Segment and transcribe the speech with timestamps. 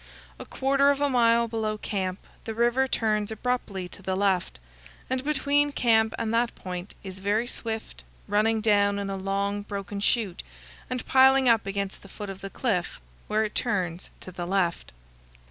[0.39, 4.59] A quarter of a mile below camp the river turns abruptly to the left,
[5.11, 9.99] and between camp and that point is very swift, running down in a long, broken
[9.99, 10.41] chute
[10.89, 14.91] and piling up against the foot of the cliff, where it turns to the left.